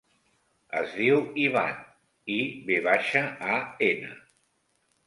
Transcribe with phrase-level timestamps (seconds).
[0.79, 1.77] Es diu Ivan:
[2.37, 3.25] i, ve baixa,
[3.59, 3.63] a,
[3.93, 4.15] ena.